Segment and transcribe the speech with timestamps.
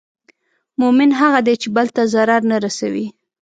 [0.79, 3.07] مؤمن هغه دی چې بل ته ضرر نه رسوي.